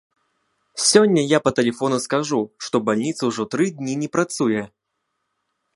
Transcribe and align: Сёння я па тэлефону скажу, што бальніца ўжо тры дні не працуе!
Сёння 0.91 1.21
я 1.31 1.39
па 1.47 1.51
тэлефону 1.59 1.97
скажу, 2.07 2.39
што 2.67 2.75
бальніца 2.89 3.21
ўжо 3.33 3.43
тры 3.53 3.65
дні 3.79 3.93
не 4.05 4.09
працуе! 4.17 4.61